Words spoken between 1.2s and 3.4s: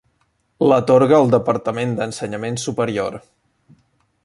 el Departament d'Ensenyament Superior.